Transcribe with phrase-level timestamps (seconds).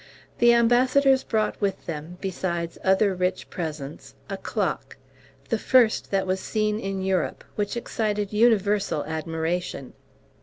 [0.39, 4.97] The ambassadors brought with them, besides other rich presents, a clock,
[5.49, 9.93] the first that was seen in Europe, which excited universal admiration.